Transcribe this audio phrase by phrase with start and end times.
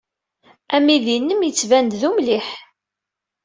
[0.75, 2.47] Amidi-nnem yettban-d d umliḥ.